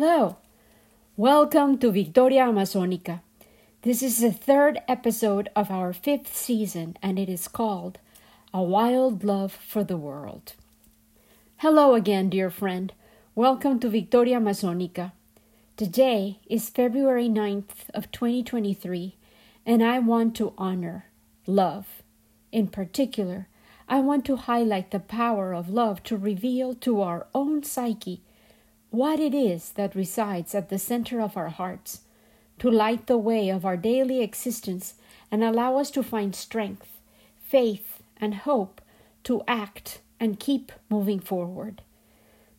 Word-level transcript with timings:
Hello, 0.00 0.36
welcome 1.16 1.76
to 1.78 1.90
Victoria 1.90 2.44
Amazonica. 2.44 3.20
This 3.82 4.00
is 4.00 4.20
the 4.20 4.30
third 4.30 4.78
episode 4.86 5.48
of 5.56 5.72
our 5.72 5.92
fifth 5.92 6.36
season, 6.36 6.96
and 7.02 7.18
it 7.18 7.28
is 7.28 7.48
called 7.48 7.98
A 8.54 8.62
Wild 8.62 9.24
Love 9.24 9.50
for 9.50 9.82
the 9.82 9.96
World. 9.96 10.52
Hello 11.56 11.96
again, 11.96 12.30
dear 12.30 12.48
friend. 12.48 12.92
Welcome 13.34 13.80
to 13.80 13.88
Victoria 13.88 14.38
Amazonica. 14.38 15.10
Today 15.76 16.38
is 16.46 16.70
February 16.70 17.28
9th 17.28 17.90
of 17.92 18.12
2023, 18.12 19.16
and 19.66 19.82
I 19.82 19.98
want 19.98 20.36
to 20.36 20.54
honor 20.56 21.06
love. 21.44 22.04
In 22.52 22.68
particular, 22.68 23.48
I 23.88 23.98
want 23.98 24.24
to 24.26 24.36
highlight 24.36 24.92
the 24.92 25.00
power 25.00 25.52
of 25.52 25.68
love 25.68 26.04
to 26.04 26.16
reveal 26.16 26.76
to 26.86 27.00
our 27.00 27.26
own 27.34 27.64
psyche 27.64 28.22
what 28.90 29.20
it 29.20 29.34
is 29.34 29.72
that 29.72 29.94
resides 29.94 30.54
at 30.54 30.68
the 30.68 30.78
center 30.78 31.20
of 31.20 31.36
our 31.36 31.48
hearts, 31.48 32.02
to 32.58 32.70
light 32.70 33.06
the 33.06 33.18
way 33.18 33.48
of 33.48 33.64
our 33.64 33.76
daily 33.76 34.20
existence 34.22 34.94
and 35.30 35.44
allow 35.44 35.76
us 35.76 35.90
to 35.90 36.02
find 36.02 36.34
strength, 36.34 37.00
faith, 37.42 38.02
and 38.20 38.34
hope 38.34 38.80
to 39.24 39.42
act 39.46 40.00
and 40.18 40.40
keep 40.40 40.72
moving 40.88 41.20
forward. 41.20 41.82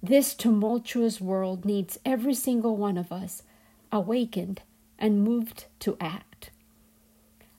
This 0.01 0.33
tumultuous 0.33 1.19
world 1.19 1.65
needs 1.65 1.99
every 2.05 2.33
single 2.33 2.77
one 2.77 2.97
of 2.97 3.11
us 3.11 3.43
awakened 3.91 4.61
and 4.97 5.23
moved 5.23 5.65
to 5.79 5.97
act. 5.99 6.51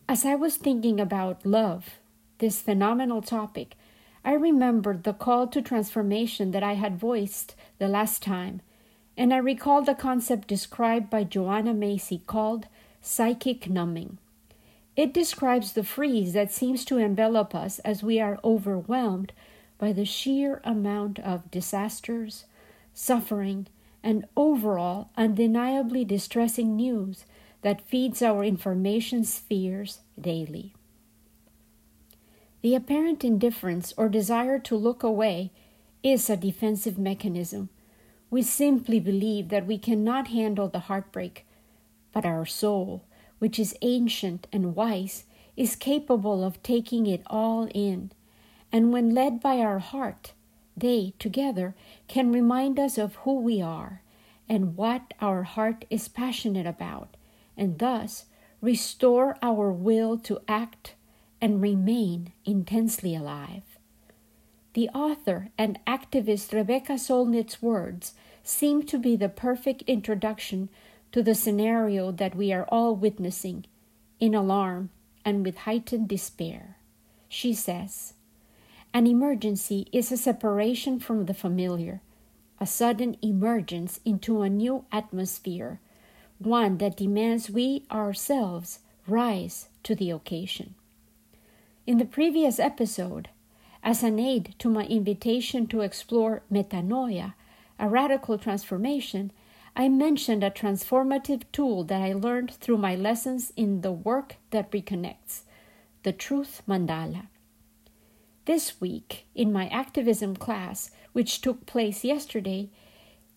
As 0.09 0.25
I 0.25 0.35
was 0.35 0.57
thinking 0.57 0.99
about 0.99 1.45
love, 1.45 1.99
this 2.39 2.63
phenomenal 2.63 3.21
topic, 3.21 3.75
I 4.25 4.33
remembered 4.35 5.05
the 5.05 5.13
call 5.13 5.47
to 5.49 5.63
transformation 5.63 6.51
that 6.51 6.63
I 6.63 6.75
had 6.75 6.99
voiced 6.99 7.55
the 7.79 7.89
last 7.89 8.23
time, 8.23 8.61
and 9.17 9.33
I 9.33 9.39
recalled 9.39 9.87
the 9.87 9.95
concept 9.95 10.49
described 10.49 11.09
by 11.09 11.25
Joanna 11.25 11.73
Macy 11.73 12.23
called 12.27 12.67
psychic 13.01 13.71
numbing. 13.71 14.19
It 14.97 15.15
describes 15.15 15.73
the 15.73 15.85
freeze 15.85 16.35
that 16.35 16.53
seems 16.53 16.85
to 16.87 16.99
envelop 16.99 17.55
us 17.55 17.79
as 17.81 18.03
we 18.03 18.21
are 18.21 18.39
overwhelmed 18.45 19.33
by 19.79 19.93
the 19.93 20.05
sheer 20.05 20.61
amount 20.65 21.19
of 21.21 21.51
disasters, 21.51 22.45
suffering, 22.93 23.67
and 24.03 24.27
overall 24.37 25.09
undeniably 25.17 26.05
distressing 26.05 26.77
news 26.77 27.25
that 27.63 27.89
feeds 27.89 28.21
our 28.21 28.45
information 28.45 29.25
spheres 29.25 30.01
daily. 30.21 30.75
The 32.63 32.75
apparent 32.75 33.25
indifference 33.25 33.95
or 33.97 34.09
desire 34.09 34.59
to 34.59 34.77
look 34.77 35.03
away 35.03 35.51
is 36.03 36.29
a 36.29 36.37
defensive 36.37 36.99
mechanism. 36.99 37.71
We 38.31 38.43
simply 38.43 39.01
believe 39.01 39.49
that 39.49 39.67
we 39.67 39.79
cannot 39.79 40.29
handle 40.29 40.69
the 40.69 40.81
heartbreak, 40.81 41.47
but 42.13 42.27
our 42.27 42.45
soul, 42.45 43.05
which 43.39 43.59
is 43.59 43.77
ancient 43.81 44.47
and 44.53 44.77
wise, 44.77 45.25
is 45.57 45.75
capable 45.75 46.45
of 46.45 46.63
taking 46.63 47.07
it 47.07 47.23
all 47.27 47.69
in. 47.75 48.13
And 48.71 48.93
when 48.93 49.15
led 49.15 49.41
by 49.41 49.59
our 49.59 49.79
heart, 49.79 50.33
they 50.77 51.15
together 51.19 51.75
can 52.09 52.31
remind 52.33 52.79
us 52.79 52.99
of 52.99 53.17
who 53.17 53.41
we 53.41 53.61
are 53.61 54.03
and 54.49 54.77
what 54.77 55.15
our 55.21 55.43
heart 55.45 55.85
is 55.91 56.09
passionate 56.09 56.67
about, 56.67 57.17
and 57.57 57.79
thus 57.79 58.27
restore 58.61 59.37
our 59.43 59.73
will 59.73 60.19
to 60.19 60.41
act 60.47 60.95
and 61.41 61.61
remain 61.61 62.33
intensely 62.45 63.15
alive. 63.15 63.63
The 64.75 64.89
author 64.91 65.49
and 65.59 65.81
activist 65.87 66.53
Rebecca 66.53 66.99
Solnit's 66.99 67.61
words 67.61 68.15
seem 68.45 68.85
to 68.85 68.99
be 68.99 69.17
the 69.17 69.29
perfect 69.29 69.83
introduction 69.83 70.69
to 71.13 71.23
the 71.23 71.35
scenario 71.35 72.13
that 72.13 72.37
we 72.37 72.53
are 72.53 72.65
all 72.69 72.95
witnessing 72.95 73.65
in 74.21 74.35
alarm 74.35 74.91
and 75.25 75.45
with 75.45 75.59
heightened 75.59 76.09
despair. 76.09 76.77
She 77.29 77.53
says, 77.53 78.15
An 78.95 79.07
emergency 79.07 79.89
is 79.93 80.13
a 80.13 80.17
separation 80.17 81.01
from 81.01 81.27
the 81.27 81.35
familiar, 81.35 82.01
a 82.61 82.67
sudden 82.67 83.17
emergence 83.23 84.01
into 84.05 84.43
a 84.43 84.51
new 84.51 84.85
atmosphere, 84.93 85.81
one 86.39 86.79
that 86.79 86.97
demands 86.97 87.51
we 87.51 87.85
ourselves 87.91 88.81
rise 89.07 89.69
to 89.83 89.95
the 89.95 90.11
occasion. 90.11 90.75
In 91.87 91.97
the 91.97 92.05
previous 92.05 92.61
episode, 92.61 93.31
as 93.83 94.03
an 94.03 94.19
aid 94.19 94.55
to 94.59 94.69
my 94.69 94.85
invitation 94.85 95.67
to 95.69 95.81
explore 95.81 96.43
metanoia, 96.53 97.35
a 97.79 97.89
radical 97.89 98.37
transformation, 98.37 99.33
I 99.75 99.89
mentioned 99.89 100.45
a 100.45 100.51
transformative 100.51 101.43
tool 101.53 101.85
that 101.85 102.03
I 102.03 102.13
learned 102.13 102.53
through 102.53 102.77
my 102.77 102.95
lessons 102.95 103.53
in 103.57 103.81
the 103.81 103.93
work 103.93 104.37
that 104.51 104.71
reconnects, 104.71 105.43
the 106.03 106.13
Truth 106.13 106.63
Mandala. 106.69 107.29
This 108.45 108.79
week, 108.79 109.27
in 109.35 109.51
my 109.51 109.69
activism 109.69 110.37
class, 110.37 110.91
which 111.13 111.41
took 111.41 111.65
place 111.65 112.05
yesterday, 112.05 112.69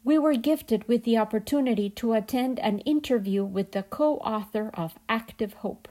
we 0.03 0.19
were 0.19 0.35
gifted 0.35 0.85
with 0.87 1.05
the 1.05 1.17
opportunity 1.17 1.89
to 1.91 2.11
attend 2.11 2.59
an 2.59 2.79
interview 2.79 3.45
with 3.45 3.71
the 3.71 3.83
co 3.83 4.17
author 4.17 4.69
of 4.73 4.99
Active 5.07 5.53
Hope, 5.53 5.87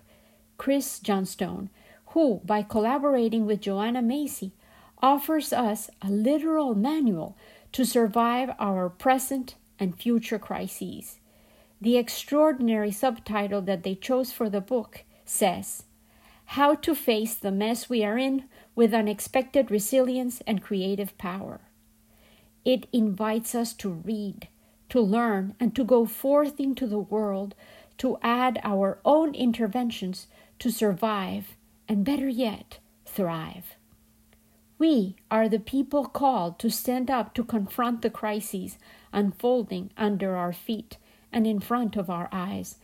Chris 0.58 0.98
Johnstone, 0.98 1.70
who, 2.12 2.40
by 2.44 2.62
collaborating 2.62 3.46
with 3.46 3.60
Joanna 3.60 4.02
Macy, 4.02 4.52
offers 5.02 5.52
us 5.52 5.90
a 6.00 6.10
literal 6.10 6.74
manual 6.74 7.36
to 7.72 7.84
survive 7.84 8.50
our 8.58 8.88
present 8.88 9.56
and 9.78 9.98
future 9.98 10.38
crises. 10.38 11.18
The 11.80 11.96
extraordinary 11.96 12.92
subtitle 12.92 13.62
that 13.62 13.82
they 13.82 13.94
chose 13.94 14.30
for 14.30 14.48
the 14.48 14.60
book 14.60 15.04
says, 15.24 15.84
How 16.44 16.74
to 16.76 16.94
Face 16.94 17.34
the 17.34 17.50
Mess 17.50 17.88
We 17.88 18.04
Are 18.04 18.18
In 18.18 18.44
with 18.74 18.94
Unexpected 18.94 19.70
Resilience 19.70 20.42
and 20.46 20.62
Creative 20.62 21.16
Power. 21.18 21.62
It 22.64 22.86
invites 22.92 23.54
us 23.54 23.72
to 23.74 23.88
read, 23.90 24.48
to 24.90 25.00
learn, 25.00 25.56
and 25.58 25.74
to 25.74 25.82
go 25.82 26.04
forth 26.06 26.60
into 26.60 26.86
the 26.86 27.00
world 27.00 27.54
to 27.98 28.18
add 28.22 28.60
our 28.62 28.98
own 29.04 29.34
interventions 29.34 30.26
to 30.58 30.70
survive 30.70 31.56
and 31.88 32.04
better 32.04 32.28
yet, 32.28 32.78
thrive. 33.04 33.76
We 34.78 35.16
are 35.30 35.48
the 35.48 35.60
people 35.60 36.06
called 36.06 36.58
to 36.58 36.70
stand 36.70 37.10
up 37.10 37.34
to 37.34 37.44
confront 37.44 38.02
the 38.02 38.10
crises 38.10 38.78
unfolding 39.12 39.90
under 39.96 40.34
our 40.36 40.52
feet 40.52 40.96
and 41.32 41.46
in 41.46 41.60
front 41.60 41.96
of 41.96 42.10
our 42.10 42.28
eyes. 42.32 42.76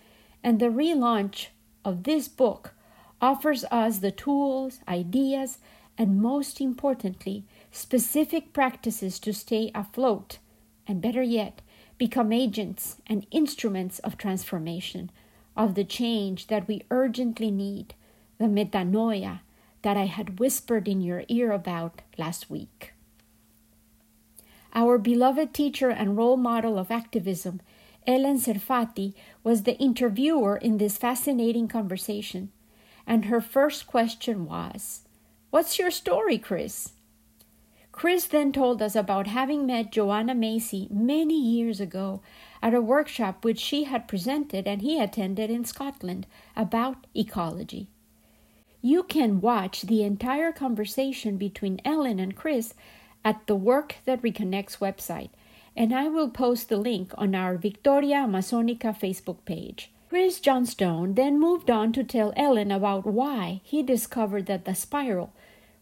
And 0.43 0.61
the 0.61 0.67
relaunch 0.67 1.49
of 1.84 2.05
this 2.05 2.28
book 2.28 2.75
offers 3.20 3.64
us 3.70 3.99
the 3.99 4.12
tools, 4.12 4.78
ideas, 4.87 5.58
and 5.96 6.23
most 6.23 6.61
importantly, 6.61 7.44
specific 7.73 8.52
practices 8.52 9.19
to 9.20 9.32
stay 9.32 9.73
afloat 9.75 10.38
and 10.87 11.02
better 11.02 11.23
yet, 11.23 11.61
become 11.99 12.32
agents 12.32 12.96
and 13.06 13.26
instruments 13.31 13.99
of 14.00 14.17
transformation, 14.17 15.11
of 15.56 15.75
the 15.75 15.84
change 15.84 16.46
that 16.46 16.67
we 16.67 16.82
urgently 16.90 17.50
need 17.50 17.94
the 18.38 18.46
metanoia 18.46 19.40
that 19.82 19.96
I 19.96 20.06
had 20.06 20.38
whispered 20.38 20.88
in 20.88 21.00
your 21.00 21.25
ear 21.29 21.52
about 21.52 22.02
last 22.17 22.50
week. 22.50 22.94
Our 24.75 24.99
beloved 24.99 25.55
teacher 25.55 25.90
and 25.90 26.17
role 26.17 26.37
model 26.37 26.79
of 26.79 26.90
activism, 26.90 27.61
Ellen 28.06 28.38
Serfati, 28.38 29.14
was 29.43 29.62
the 29.62 29.79
interviewer 29.79 30.56
in 30.56 30.79
this 30.79 30.99
fascinating 30.99 31.69
conversation, 31.69 32.50
and 33.06 33.26
her 33.26 33.40
first 33.40 33.87
question 33.87 34.46
was, 34.46 35.02
What's 35.50 35.79
your 35.79 35.90
story, 35.90 36.38
Chris? 36.38 36.93
Chris 37.90 38.26
then 38.26 38.52
told 38.52 38.81
us 38.81 38.94
about 38.94 39.26
having 39.26 39.67
met 39.67 39.90
Joanna 39.90 40.35
Macy 40.35 40.87
many 40.90 41.40
years 41.40 41.81
ago 41.81 42.20
at 42.62 42.75
a 42.75 42.81
workshop 42.81 43.44
which 43.44 43.58
she 43.58 43.85
had 43.85 44.06
presented 44.06 44.69
and 44.69 44.82
he 44.82 45.00
attended 45.00 45.50
in 45.50 45.64
Scotland 45.64 46.26
about 46.55 47.06
ecology. 47.17 47.88
You 48.80 49.02
can 49.02 49.40
watch 49.40 49.82
the 49.82 50.04
entire 50.04 50.52
conversation 50.52 51.36
between 51.36 51.80
Ellen 51.84 52.20
and 52.20 52.36
Chris 52.36 52.75
at 53.25 53.44
the 53.48 53.56
Work 53.56 53.96
That 54.04 54.22
Reconnects 54.22 54.78
website, 54.78 55.30
and 55.76 55.92
I 55.92 56.08
will 56.08 56.30
post 56.30 56.69
the 56.69 56.76
link 56.76 57.12
on 57.19 57.34
our 57.34 57.56
Victoria 57.56 58.19
Amazonica 58.19 58.96
Facebook 58.96 59.44
page. 59.44 59.90
Chris 60.08 60.38
Johnstone 60.38 61.14
then 61.14 61.40
moved 61.40 61.70
on 61.70 61.92
to 61.92 62.04
tell 62.04 62.32
Ellen 62.36 62.70
about 62.70 63.04
why 63.04 63.60
he 63.64 63.82
discovered 63.82 64.46
that 64.46 64.64
the 64.64 64.76
spiral, 64.76 65.32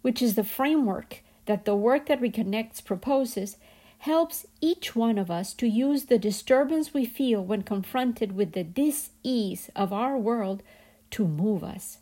which 0.00 0.22
is 0.22 0.34
the 0.34 0.42
framework 0.42 1.20
that 1.44 1.66
the 1.66 1.76
Work 1.76 2.06
That 2.06 2.22
Reconnects 2.22 2.82
proposes, 2.82 3.58
helps 3.98 4.46
each 4.62 4.96
one 4.96 5.18
of 5.18 5.30
us 5.30 5.52
to 5.54 5.66
use 5.66 6.06
the 6.06 6.18
disturbance 6.18 6.94
we 6.94 7.04
feel 7.04 7.44
when 7.44 7.62
confronted 7.62 8.32
with 8.32 8.52
the 8.52 8.64
dis 8.64 9.10
ease 9.22 9.70
of 9.76 9.92
our 9.92 10.16
world 10.16 10.62
to 11.10 11.28
move 11.28 11.62
us. 11.62 11.98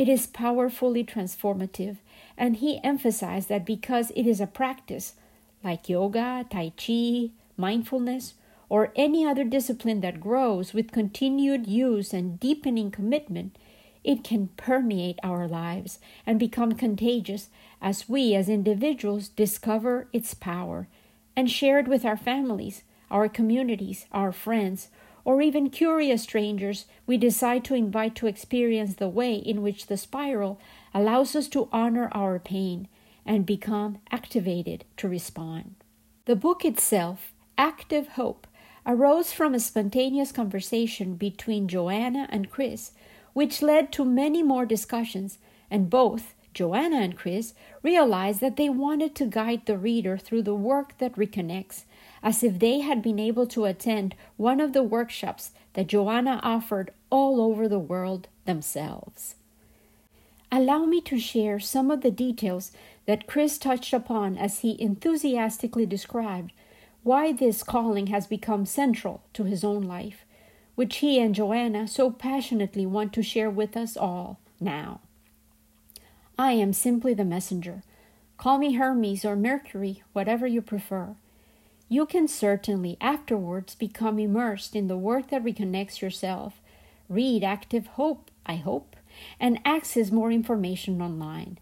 It 0.00 0.08
is 0.08 0.26
powerfully 0.26 1.04
transformative, 1.04 1.98
and 2.38 2.56
he 2.56 2.80
emphasized 2.82 3.50
that 3.50 3.66
because 3.66 4.12
it 4.16 4.26
is 4.26 4.40
a 4.40 4.46
practice, 4.46 5.12
like 5.62 5.90
yoga, 5.90 6.46
tai 6.48 6.72
chi, 6.74 7.32
mindfulness, 7.58 8.32
or 8.70 8.94
any 8.96 9.26
other 9.26 9.44
discipline 9.44 10.00
that 10.00 10.18
grows 10.18 10.72
with 10.72 10.90
continued 10.90 11.66
use 11.66 12.14
and 12.14 12.40
deepening 12.40 12.90
commitment, 12.90 13.58
it 14.02 14.24
can 14.24 14.48
permeate 14.56 15.18
our 15.22 15.46
lives 15.46 15.98
and 16.24 16.38
become 16.38 16.72
contagious 16.72 17.50
as 17.82 18.08
we 18.08 18.34
as 18.34 18.48
individuals 18.48 19.28
discover 19.28 20.08
its 20.14 20.32
power 20.32 20.88
and 21.36 21.50
share 21.50 21.78
it 21.78 21.88
with 21.88 22.06
our 22.06 22.16
families, 22.16 22.84
our 23.10 23.28
communities, 23.28 24.06
our 24.12 24.32
friends, 24.32 24.88
or 25.24 25.42
even 25.42 25.70
curious 25.70 26.22
strangers 26.22 26.86
we 27.06 27.16
decide 27.16 27.64
to 27.64 27.74
invite 27.74 28.14
to 28.14 28.26
experience 28.26 28.94
the 28.94 29.08
way 29.08 29.34
in 29.34 29.62
which 29.62 29.86
the 29.86 29.96
spiral 29.96 30.60
allows 30.94 31.36
us 31.36 31.48
to 31.48 31.68
honor 31.72 32.08
our 32.12 32.38
pain 32.38 32.88
and 33.26 33.46
become 33.46 33.98
activated 34.10 34.84
to 34.96 35.08
respond. 35.08 35.74
The 36.24 36.36
book 36.36 36.64
itself, 36.64 37.32
Active 37.58 38.08
Hope, 38.08 38.46
arose 38.86 39.32
from 39.32 39.54
a 39.54 39.60
spontaneous 39.60 40.32
conversation 40.32 41.14
between 41.14 41.68
Joanna 41.68 42.26
and 42.30 42.50
Chris, 42.50 42.92
which 43.32 43.62
led 43.62 43.92
to 43.92 44.04
many 44.04 44.42
more 44.42 44.66
discussions, 44.66 45.38
and 45.70 45.90
both 45.90 46.34
Joanna 46.52 46.96
and 46.96 47.16
Chris 47.16 47.54
realized 47.82 48.40
that 48.40 48.56
they 48.56 48.68
wanted 48.68 49.14
to 49.16 49.26
guide 49.26 49.66
the 49.66 49.78
reader 49.78 50.18
through 50.18 50.42
the 50.42 50.54
work 50.54 50.98
that 50.98 51.14
reconnects, 51.14 51.84
as 52.22 52.42
if 52.42 52.58
they 52.58 52.80
had 52.80 53.02
been 53.02 53.18
able 53.18 53.46
to 53.46 53.64
attend 53.64 54.14
one 54.36 54.60
of 54.60 54.72
the 54.72 54.82
workshops 54.82 55.52
that 55.74 55.86
Joanna 55.86 56.40
offered 56.42 56.90
all 57.10 57.40
over 57.40 57.68
the 57.68 57.78
world 57.78 58.28
themselves. 58.44 59.36
Allow 60.52 60.84
me 60.84 61.00
to 61.02 61.18
share 61.18 61.60
some 61.60 61.90
of 61.90 62.00
the 62.00 62.10
details 62.10 62.72
that 63.06 63.26
Chris 63.26 63.56
touched 63.56 63.92
upon 63.92 64.36
as 64.36 64.60
he 64.60 64.80
enthusiastically 64.80 65.86
described 65.86 66.52
why 67.02 67.32
this 67.32 67.62
calling 67.62 68.08
has 68.08 68.26
become 68.26 68.66
central 68.66 69.22
to 69.32 69.44
his 69.44 69.64
own 69.64 69.82
life, 69.82 70.24
which 70.74 70.96
he 70.96 71.18
and 71.18 71.34
Joanna 71.34 71.88
so 71.88 72.10
passionately 72.10 72.84
want 72.84 73.12
to 73.14 73.22
share 73.22 73.50
with 73.50 73.76
us 73.76 73.96
all 73.96 74.38
now. 74.60 75.00
I 76.38 76.52
am 76.52 76.72
simply 76.72 77.14
the 77.14 77.24
messenger. 77.24 77.82
Call 78.36 78.58
me 78.58 78.74
Hermes 78.74 79.24
or 79.24 79.36
Mercury, 79.36 80.02
whatever 80.12 80.46
you 80.46 80.62
prefer. 80.62 81.14
You 81.92 82.06
can 82.06 82.28
certainly 82.28 82.96
afterwards 83.00 83.74
become 83.74 84.20
immersed 84.20 84.76
in 84.76 84.86
the 84.86 84.96
work 84.96 85.30
that 85.30 85.42
reconnects 85.42 86.00
yourself. 86.00 86.60
Read 87.08 87.42
Active 87.42 87.88
Hope, 87.88 88.30
I 88.46 88.54
hope, 88.54 88.94
and 89.40 89.58
access 89.64 90.12
more 90.12 90.30
information 90.30 91.02
online. 91.02 91.58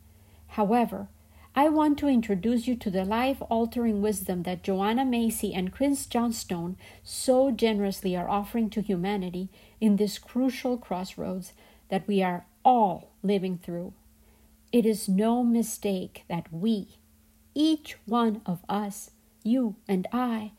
However, 0.48 1.08
I 1.56 1.70
want 1.70 1.98
to 2.00 2.08
introduce 2.08 2.68
you 2.68 2.76
to 2.76 2.90
the 2.90 3.06
life 3.06 3.40
altering 3.48 4.02
wisdom 4.02 4.42
that 4.42 4.62
Joanna 4.62 5.06
Macy 5.06 5.54
and 5.54 5.72
Chris 5.72 6.04
Johnstone 6.04 6.76
so 7.02 7.50
generously 7.50 8.14
are 8.14 8.28
offering 8.28 8.68
to 8.70 8.82
humanity 8.82 9.48
in 9.80 9.96
this 9.96 10.18
crucial 10.18 10.76
crossroads 10.76 11.54
that 11.88 12.06
we 12.06 12.22
are 12.22 12.44
all 12.66 13.12
living 13.22 13.56
through. 13.56 13.94
It 14.72 14.84
is 14.84 15.08
no 15.08 15.42
mistake 15.42 16.24
that 16.28 16.52
we, 16.52 16.98
each 17.54 17.96
one 18.04 18.42
of 18.44 18.58
us, 18.68 19.12
you 19.48 19.76
and 19.88 20.06
I, 20.12 20.52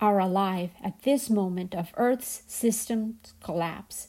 are 0.00 0.18
alive 0.18 0.70
at 0.82 1.02
this 1.02 1.30
moment 1.30 1.74
of 1.74 1.94
Earth's 1.96 2.42
system's 2.46 3.32
collapse, 3.42 4.08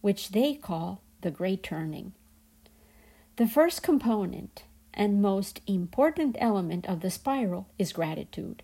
which 0.00 0.30
they 0.30 0.54
call 0.54 1.02
the 1.22 1.30
Great 1.30 1.62
Turning. 1.62 2.12
The 3.36 3.48
first 3.48 3.82
component 3.82 4.64
and 4.94 5.22
most 5.22 5.60
important 5.66 6.36
element 6.38 6.86
of 6.86 7.00
the 7.00 7.10
spiral 7.10 7.66
is 7.78 7.92
gratitude. 7.92 8.62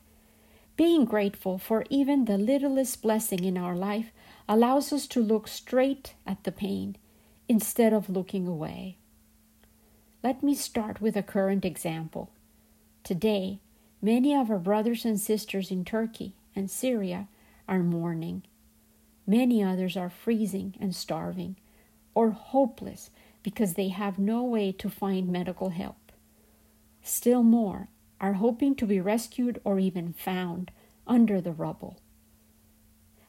Being 0.76 1.04
grateful 1.04 1.58
for 1.58 1.84
even 1.90 2.26
the 2.26 2.38
littlest 2.38 3.02
blessing 3.02 3.42
in 3.42 3.56
our 3.58 3.74
life 3.74 4.12
allows 4.48 4.92
us 4.92 5.06
to 5.08 5.20
look 5.20 5.48
straight 5.48 6.14
at 6.26 6.44
the 6.44 6.52
pain 6.52 6.96
instead 7.48 7.92
of 7.92 8.10
looking 8.10 8.46
away. 8.46 8.98
Let 10.22 10.42
me 10.42 10.54
start 10.54 11.00
with 11.00 11.16
a 11.16 11.22
current 11.22 11.64
example. 11.64 12.30
Today, 13.02 13.60
many 14.00 14.34
of 14.34 14.50
our 14.50 14.58
brothers 14.58 15.04
and 15.04 15.20
sisters 15.20 15.70
in 15.70 15.84
Turkey 15.84 16.34
and 16.54 16.70
Syria 16.70 17.28
are 17.68 17.80
mourning. 17.80 18.42
Many 19.26 19.62
others 19.62 19.96
are 19.96 20.10
freezing 20.10 20.74
and 20.80 20.94
starving 20.94 21.56
or 22.14 22.30
hopeless 22.30 23.10
because 23.42 23.74
they 23.74 23.88
have 23.88 24.18
no 24.18 24.42
way 24.42 24.72
to 24.72 24.90
find 24.90 25.28
medical 25.28 25.70
help. 25.70 26.12
Still 27.02 27.42
more 27.42 27.88
are 28.20 28.34
hoping 28.34 28.74
to 28.74 28.86
be 28.86 29.00
rescued 29.00 29.60
or 29.64 29.78
even 29.78 30.12
found 30.12 30.70
under 31.06 31.40
the 31.40 31.52
rubble. 31.52 31.98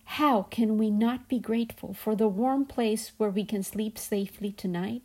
How 0.03 0.41
can 0.43 0.77
we 0.77 0.89
not 0.89 1.29
be 1.29 1.39
grateful 1.39 1.93
for 1.93 2.15
the 2.15 2.27
warm 2.27 2.65
place 2.65 3.11
where 3.17 3.29
we 3.29 3.45
can 3.45 3.61
sleep 3.61 3.97
safely 3.97 4.51
tonight, 4.51 5.03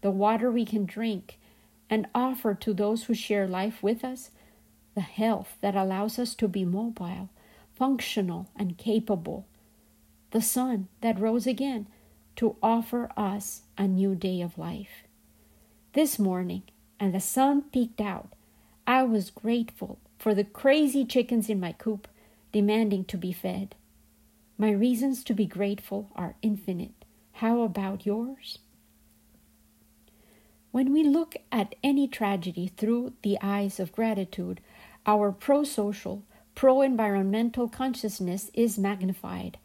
the 0.00 0.12
water 0.12 0.50
we 0.50 0.64
can 0.64 0.86
drink, 0.86 1.38
and 1.90 2.06
offer 2.14 2.54
to 2.54 2.72
those 2.72 3.04
who 3.04 3.14
share 3.14 3.48
life 3.48 3.82
with 3.82 4.04
us, 4.04 4.30
the 4.98 5.02
health 5.02 5.56
that 5.60 5.76
allows 5.76 6.18
us 6.18 6.34
to 6.34 6.48
be 6.48 6.64
mobile, 6.64 7.28
functional, 7.76 8.48
and 8.56 8.76
capable, 8.76 9.46
the 10.32 10.42
sun 10.42 10.88
that 11.02 11.20
rose 11.20 11.46
again 11.46 11.86
to 12.34 12.56
offer 12.60 13.08
us 13.16 13.62
a 13.78 13.86
new 13.86 14.16
day 14.16 14.40
of 14.40 14.58
life? 14.58 15.04
This 15.92 16.18
morning, 16.18 16.64
and 16.98 17.14
the 17.14 17.20
sun 17.20 17.62
peeked 17.62 18.00
out, 18.00 18.32
I 18.88 19.04
was 19.04 19.30
grateful 19.30 20.00
for 20.18 20.34
the 20.34 20.42
crazy 20.42 21.04
chickens 21.04 21.48
in 21.48 21.60
my 21.60 21.70
coop 21.70 22.08
demanding 22.50 23.04
to 23.04 23.16
be 23.16 23.30
fed. 23.32 23.76
My 24.58 24.72
reasons 24.72 25.22
to 25.22 25.32
be 25.32 25.46
grateful 25.46 26.10
are 26.16 26.34
infinite. 26.42 27.04
How 27.34 27.60
about 27.60 28.04
yours? 28.04 28.58
When 30.72 30.92
we 30.92 31.04
look 31.04 31.36
at 31.52 31.76
any 31.84 32.08
tragedy 32.08 32.72
through 32.76 33.12
the 33.22 33.38
eyes 33.40 33.78
of 33.78 33.92
gratitude, 33.92 34.60
our 35.08 35.32
pro 35.32 35.64
social, 35.64 36.22
pro 36.54 36.82
environmental 36.82 37.66
consciousness 37.66 38.50
is 38.52 38.78
magnified, 38.78 39.56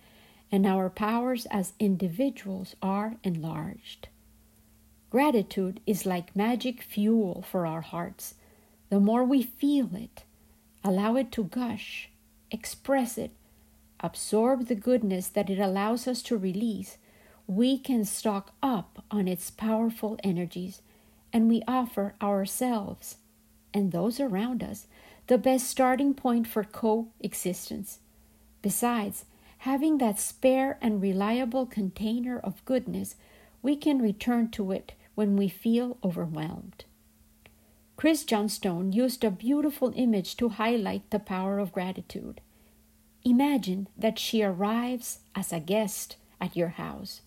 and 0.49 0.65
our 0.65 0.89
powers 0.89 1.45
as 1.51 1.73
individuals 1.79 2.77
are 2.81 3.17
enlarged. 3.25 4.07
Gratitude 5.09 5.81
is 5.85 6.05
like 6.05 6.33
magic 6.33 6.81
fuel 6.81 7.43
for 7.51 7.67
our 7.67 7.81
hearts. 7.81 8.35
The 8.89 9.01
more 9.01 9.25
we 9.25 9.43
feel 9.43 9.93
it, 9.95 10.23
allow 10.81 11.17
it 11.17 11.29
to 11.33 11.43
gush, 11.43 12.09
express 12.49 13.17
it, 13.17 13.31
absorb 13.99 14.67
the 14.67 14.75
goodness 14.75 15.27
that 15.27 15.49
it 15.49 15.59
allows 15.59 16.07
us 16.07 16.21
to 16.23 16.37
release, 16.37 16.97
we 17.47 17.77
can 17.77 18.05
stock 18.05 18.53
up 18.63 19.03
on 19.11 19.27
its 19.27 19.51
powerful 19.51 20.17
energies 20.23 20.81
and 21.33 21.49
we 21.49 21.61
offer 21.67 22.13
ourselves 22.21 23.17
and 23.73 23.91
those 23.91 24.19
around 24.19 24.63
us 24.63 24.87
the 25.27 25.37
best 25.37 25.67
starting 25.67 26.13
point 26.13 26.47
for 26.47 26.63
coexistence. 26.63 27.99
Besides, 28.61 29.25
having 29.59 29.97
that 29.97 30.19
spare 30.19 30.77
and 30.81 31.01
reliable 31.01 31.65
container 31.65 32.39
of 32.39 32.63
goodness, 32.65 33.15
we 33.61 33.75
can 33.75 34.01
return 34.01 34.49
to 34.51 34.71
it 34.71 34.93
when 35.15 35.35
we 35.37 35.47
feel 35.47 35.97
overwhelmed. 36.03 36.85
Chris 37.95 38.23
Johnstone 38.23 38.91
used 38.91 39.23
a 39.23 39.31
beautiful 39.31 39.93
image 39.95 40.35
to 40.37 40.49
highlight 40.49 41.09
the 41.09 41.19
power 41.19 41.59
of 41.59 41.71
gratitude. 41.71 42.41
Imagine 43.23 43.87
that 43.97 44.19
she 44.19 44.43
arrives 44.43 45.19
as 45.35 45.53
a 45.53 45.59
guest 45.59 46.17
at 46.41 46.57
your 46.57 46.69
house. 46.69 47.21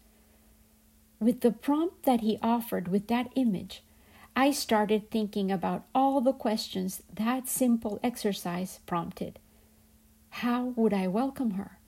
With 1.18 1.40
the 1.40 1.52
prompt 1.52 2.02
that 2.02 2.20
he 2.20 2.38
offered 2.42 2.88
with 2.88 3.06
that 3.06 3.30
image, 3.34 3.82
I 4.38 4.50
started 4.50 5.10
thinking 5.10 5.50
about 5.50 5.86
all 5.94 6.20
the 6.20 6.34
questions 6.34 7.02
that 7.10 7.48
simple 7.48 7.98
exercise 8.02 8.80
prompted. 8.84 9.38
How 10.28 10.74
would 10.76 10.92
I 10.92 11.06
welcome 11.06 11.52
her? 11.52 11.78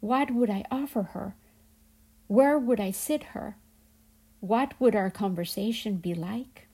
What 0.00 0.30
would 0.30 0.50
I 0.50 0.64
offer 0.70 1.02
her? 1.14 1.34
Where 2.26 2.58
would 2.58 2.78
I 2.78 2.90
sit 2.90 3.24
her? 3.32 3.56
What 4.40 4.78
would 4.78 4.94
our 4.94 5.08
conversation 5.08 5.96
be 5.96 6.14
like? 6.14 6.68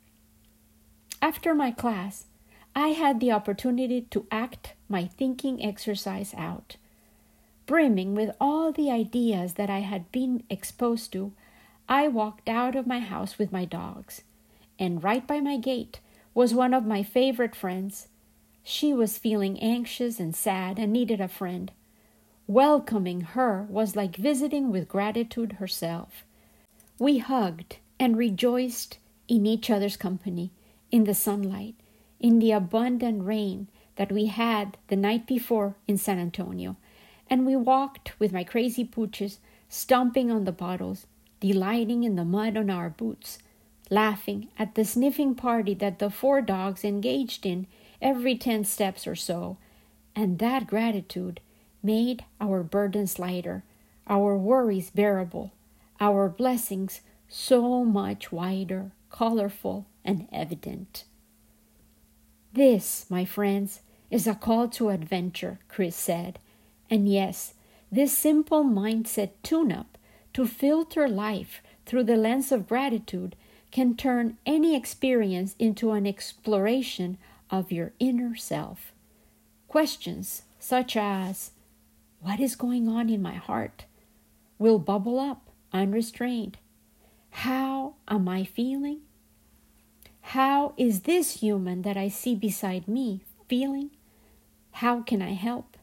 After 1.22 1.54
my 1.54 1.70
class, 1.70 2.26
I 2.74 2.88
had 2.88 3.20
the 3.20 3.30
opportunity 3.30 4.02
to 4.10 4.26
act 4.32 4.72
my 4.88 5.06
thinking 5.06 5.64
exercise 5.64 6.34
out. 6.36 6.76
Brimming 7.66 8.16
with 8.16 8.34
all 8.40 8.72
the 8.72 8.90
ideas 8.90 9.54
that 9.54 9.70
I 9.70 9.78
had 9.78 10.10
been 10.10 10.42
exposed 10.50 11.12
to, 11.12 11.32
I 11.88 12.08
walked 12.08 12.48
out 12.48 12.74
of 12.74 12.88
my 12.88 12.98
house 12.98 13.38
with 13.38 13.52
my 13.52 13.64
dogs, 13.64 14.22
and 14.78 15.02
right 15.02 15.26
by 15.26 15.40
my 15.40 15.56
gate 15.56 16.00
was 16.34 16.54
one 16.54 16.74
of 16.74 16.86
my 16.86 17.02
favorite 17.02 17.54
friends. 17.54 18.08
She 18.62 18.92
was 18.92 19.18
feeling 19.18 19.60
anxious 19.60 20.18
and 20.18 20.34
sad 20.34 20.78
and 20.78 20.92
needed 20.92 21.20
a 21.20 21.28
friend. 21.28 21.70
Welcoming 22.46 23.20
her 23.20 23.66
was 23.70 23.96
like 23.96 24.16
visiting 24.16 24.70
with 24.70 24.88
gratitude 24.88 25.54
herself. 25.54 26.24
We 26.98 27.18
hugged 27.18 27.78
and 27.98 28.16
rejoiced 28.16 28.98
in 29.28 29.46
each 29.46 29.70
other's 29.70 29.96
company, 29.96 30.50
in 30.90 31.04
the 31.04 31.14
sunlight, 31.14 31.74
in 32.20 32.38
the 32.38 32.52
abundant 32.52 33.24
rain 33.24 33.68
that 33.96 34.12
we 34.12 34.26
had 34.26 34.76
the 34.88 34.96
night 34.96 35.26
before 35.26 35.76
in 35.86 35.96
San 35.96 36.18
Antonio, 36.18 36.76
and 37.28 37.46
we 37.46 37.56
walked 37.56 38.18
with 38.18 38.32
my 38.32 38.44
crazy 38.44 38.84
pooches, 38.84 39.38
stomping 39.68 40.30
on 40.30 40.44
the 40.44 40.52
puddles, 40.52 41.06
delighting 41.40 42.04
in 42.04 42.16
the 42.16 42.24
mud 42.24 42.56
on 42.56 42.70
our 42.70 42.90
boots, 42.90 43.38
laughing 43.90 44.48
at 44.58 44.74
the 44.74 44.84
sniffing 44.84 45.34
party 45.34 45.74
that 45.74 45.98
the 45.98 46.10
four 46.10 46.40
dogs 46.40 46.84
engaged 46.84 47.44
in 47.44 47.66
every 48.00 48.36
ten 48.36 48.64
steps 48.64 49.06
or 49.06 49.14
so, 49.14 49.56
and 50.14 50.38
that 50.38 50.66
gratitude 50.66 51.40
made 51.82 52.24
our 52.40 52.62
burdens 52.62 53.18
lighter, 53.18 53.62
our 54.06 54.36
worries 54.36 54.90
bearable, 54.90 55.52
our 56.00 56.28
blessings 56.28 57.00
so 57.28 57.84
much 57.84 58.30
wider, 58.30 58.90
colorful, 59.10 59.86
and 60.04 60.28
evident. 60.32 61.04
This, 62.52 63.06
my 63.08 63.24
friends, 63.24 63.80
is 64.10 64.26
a 64.26 64.34
call 64.34 64.68
to 64.68 64.90
adventure, 64.90 65.58
Chris 65.68 65.96
said. 65.96 66.38
And 66.88 67.08
yes, 67.08 67.54
this 67.90 68.16
simple 68.16 68.64
mindset 68.64 69.30
tune 69.42 69.72
up 69.72 69.98
to 70.34 70.46
filter 70.46 71.08
life 71.08 71.62
through 71.84 72.04
the 72.04 72.16
lens 72.16 72.52
of 72.52 72.68
gratitude 72.68 73.34
can 73.74 73.96
turn 73.96 74.38
any 74.46 74.76
experience 74.76 75.56
into 75.58 75.90
an 75.90 76.06
exploration 76.06 77.18
of 77.50 77.72
your 77.72 77.90
inner 77.98 78.36
self. 78.36 78.92
Questions 79.66 80.42
such 80.60 80.96
as, 80.96 81.50
What 82.20 82.38
is 82.38 82.54
going 82.54 82.88
on 82.88 83.10
in 83.10 83.20
my 83.20 83.34
heart? 83.34 83.86
will 84.60 84.78
bubble 84.78 85.18
up 85.18 85.50
unrestrained. 85.72 86.56
How 87.30 87.96
am 88.06 88.28
I 88.28 88.44
feeling? 88.44 89.00
How 90.20 90.72
is 90.76 91.00
this 91.00 91.40
human 91.40 91.82
that 91.82 91.96
I 91.96 92.06
see 92.06 92.36
beside 92.36 92.86
me 92.86 93.22
feeling? 93.48 93.90
How 94.70 95.02
can 95.02 95.20
I 95.20 95.32
help? 95.32 95.76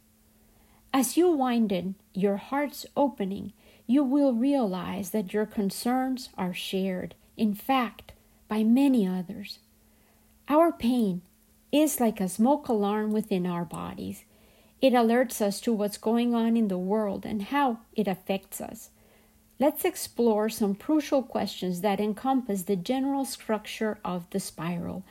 As 0.93 1.17
you 1.17 1.29
widen 1.29 1.95
your 2.13 2.37
heart's 2.37 2.85
opening, 2.95 3.51
you 3.85 4.01
will 4.01 4.31
realize 4.31 5.09
that 5.09 5.33
your 5.33 5.45
concerns 5.45 6.29
are 6.37 6.53
shared, 6.53 7.15
in 7.41 7.55
fact, 7.55 8.11
by 8.47 8.63
many 8.63 9.07
others. 9.07 9.57
Our 10.47 10.71
pain 10.71 11.23
is 11.71 11.99
like 11.99 12.21
a 12.21 12.29
smoke 12.29 12.67
alarm 12.67 13.11
within 13.11 13.47
our 13.47 13.65
bodies. 13.65 14.25
It 14.79 14.93
alerts 14.93 15.41
us 15.41 15.59
to 15.61 15.73
what's 15.73 15.97
going 15.97 16.35
on 16.35 16.55
in 16.55 16.67
the 16.67 16.77
world 16.77 17.25
and 17.25 17.41
how 17.41 17.79
it 17.93 18.07
affects 18.07 18.61
us. 18.61 18.91
Let's 19.59 19.83
explore 19.83 20.49
some 20.49 20.75
crucial 20.75 21.23
questions 21.23 21.81
that 21.81 21.99
encompass 21.99 22.61
the 22.61 22.75
general 22.75 23.25
structure 23.25 23.97
of 24.05 24.29
the 24.29 24.39
spiral 24.39 25.03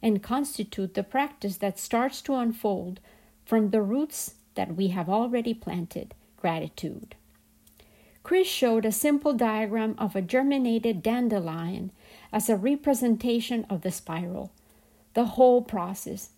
and 0.00 0.22
constitute 0.22 0.94
the 0.94 1.02
practice 1.02 1.58
that 1.58 1.78
starts 1.78 2.22
to 2.22 2.34
unfold 2.36 2.98
from 3.44 3.68
the 3.68 3.82
roots 3.82 4.36
that 4.54 4.74
we 4.74 4.88
have 4.88 5.10
already 5.10 5.52
planted 5.52 6.14
gratitude. 6.38 7.14
Chris 8.24 8.48
showed 8.48 8.86
a 8.86 8.90
simple 8.90 9.34
diagram 9.34 9.94
of 9.98 10.16
a 10.16 10.22
germinated 10.22 11.02
dandelion 11.02 11.92
as 12.32 12.48
a 12.48 12.56
representation 12.56 13.66
of 13.68 13.82
the 13.82 13.90
spiral, 13.90 14.50
the 15.12 15.26
whole 15.36 15.60
process. 15.60 16.30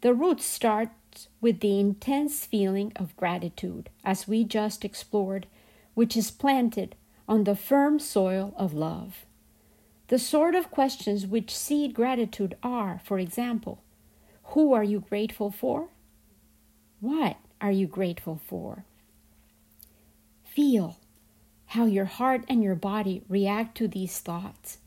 The 0.00 0.14
roots 0.14 0.46
start 0.46 0.88
with 1.42 1.60
the 1.60 1.78
intense 1.78 2.46
feeling 2.46 2.90
of 2.96 3.16
gratitude, 3.18 3.90
as 4.02 4.26
we 4.26 4.44
just 4.44 4.82
explored, 4.82 5.46
which 5.92 6.16
is 6.16 6.30
planted 6.30 6.96
on 7.28 7.44
the 7.44 7.54
firm 7.54 7.98
soil 7.98 8.54
of 8.56 8.72
love. 8.72 9.26
The 10.08 10.18
sort 10.18 10.54
of 10.54 10.70
questions 10.70 11.26
which 11.26 11.54
seed 11.54 11.92
gratitude 11.92 12.56
are, 12.62 13.02
for 13.04 13.18
example, 13.18 13.82
who 14.54 14.72
are 14.72 14.84
you 14.84 15.00
grateful 15.00 15.50
for? 15.50 15.88
What 17.00 17.36
are 17.60 17.72
you 17.72 17.86
grateful 17.86 18.40
for? 18.48 18.86
Feel 20.42 20.96
how 21.66 21.84
your 21.84 22.04
heart 22.04 22.44
and 22.48 22.62
your 22.62 22.74
body 22.74 23.22
react 23.28 23.76
to 23.78 23.88
these 23.88 24.18
thoughts. 24.18 24.78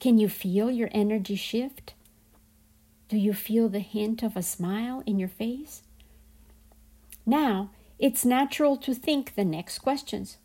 Can 0.00 0.18
you 0.18 0.28
feel 0.28 0.70
your 0.70 0.88
energy 0.92 1.36
shift? 1.36 1.94
Do 3.08 3.16
you 3.16 3.32
feel 3.32 3.68
the 3.68 3.78
hint 3.78 4.22
of 4.22 4.36
a 4.36 4.42
smile 4.42 5.02
in 5.06 5.18
your 5.18 5.28
face? 5.28 5.82
Now, 7.24 7.70
it's 7.98 8.24
natural 8.24 8.76
to 8.78 8.94
think 8.94 9.34
the 9.34 9.44
next 9.44 9.78
questions. 9.78 10.38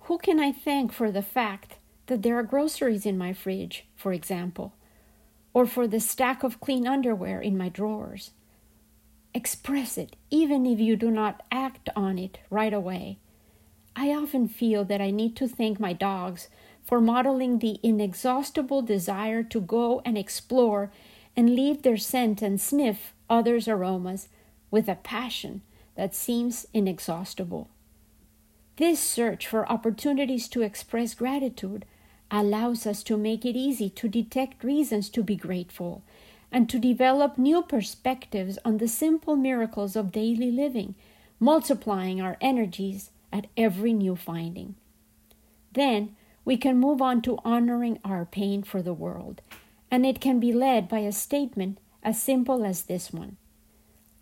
Who 0.00 0.18
can 0.18 0.38
I 0.38 0.52
thank 0.52 0.92
for 0.92 1.10
the 1.10 1.22
fact 1.22 1.76
that 2.06 2.22
there 2.22 2.38
are 2.38 2.42
groceries 2.42 3.06
in 3.06 3.16
my 3.16 3.32
fridge, 3.32 3.86
for 3.96 4.12
example, 4.12 4.74
or 5.54 5.64
for 5.64 5.86
the 5.88 6.00
stack 6.00 6.42
of 6.42 6.60
clean 6.60 6.86
underwear 6.86 7.40
in 7.40 7.56
my 7.56 7.70
drawers? 7.70 8.32
Express 9.32 9.96
it, 9.96 10.14
even 10.30 10.66
if 10.66 10.78
you 10.78 10.94
do 10.94 11.10
not 11.10 11.42
act 11.50 11.88
on 11.96 12.18
it 12.18 12.40
right 12.50 12.74
away. 12.74 13.18
I 13.96 14.10
often 14.10 14.48
feel 14.48 14.84
that 14.84 15.00
I 15.00 15.10
need 15.10 15.36
to 15.36 15.48
thank 15.48 15.78
my 15.78 15.92
dogs 15.92 16.48
for 16.82 17.00
modeling 17.00 17.58
the 17.58 17.78
inexhaustible 17.82 18.82
desire 18.82 19.42
to 19.44 19.60
go 19.60 20.02
and 20.04 20.18
explore 20.18 20.90
and 21.36 21.54
leave 21.54 21.82
their 21.82 21.96
scent 21.96 22.42
and 22.42 22.60
sniff 22.60 23.14
others' 23.30 23.68
aromas 23.68 24.28
with 24.70 24.88
a 24.88 24.96
passion 24.96 25.62
that 25.94 26.14
seems 26.14 26.66
inexhaustible. 26.74 27.68
This 28.76 28.98
search 28.98 29.46
for 29.46 29.70
opportunities 29.70 30.48
to 30.48 30.62
express 30.62 31.14
gratitude 31.14 31.84
allows 32.30 32.86
us 32.86 33.04
to 33.04 33.16
make 33.16 33.44
it 33.44 33.56
easy 33.56 33.88
to 33.90 34.08
detect 34.08 34.64
reasons 34.64 35.08
to 35.10 35.22
be 35.22 35.36
grateful 35.36 36.02
and 36.50 36.68
to 36.68 36.78
develop 36.78 37.38
new 37.38 37.62
perspectives 37.62 38.58
on 38.64 38.78
the 38.78 38.88
simple 38.88 39.36
miracles 39.36 39.94
of 39.94 40.12
daily 40.12 40.50
living, 40.50 40.94
multiplying 41.38 42.20
our 42.20 42.36
energies 42.40 43.10
at 43.34 43.48
every 43.56 43.92
new 43.92 44.16
finding. 44.16 44.76
Then 45.72 46.16
we 46.46 46.56
can 46.56 46.78
move 46.78 47.02
on 47.02 47.20
to 47.22 47.38
honoring 47.44 47.98
our 48.02 48.24
pain 48.24 48.62
for 48.62 48.80
the 48.80 48.94
world, 48.94 49.42
and 49.90 50.06
it 50.06 50.20
can 50.20 50.40
be 50.40 50.52
led 50.52 50.88
by 50.88 51.00
a 51.00 51.12
statement 51.12 51.78
as 52.02 52.22
simple 52.22 52.64
as 52.64 52.82
this 52.82 53.12
one 53.12 53.36